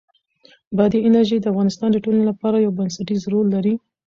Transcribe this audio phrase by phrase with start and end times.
[0.77, 3.73] بادي انرژي د افغانستان د ټولنې لپاره یو بنسټيز رول لري.